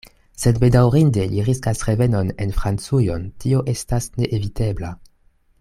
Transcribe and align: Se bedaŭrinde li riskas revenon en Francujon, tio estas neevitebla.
Se 0.43 0.51
bedaŭrinde 0.61 1.25
li 1.33 1.43
riskas 1.49 1.83
revenon 1.91 2.33
en 2.47 2.55
Francujon, 2.63 3.31
tio 3.45 3.63
estas 3.77 4.13
neevitebla. 4.21 4.95